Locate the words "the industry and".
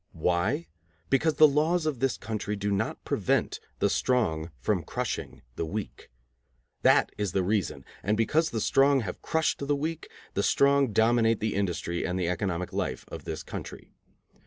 11.39-12.19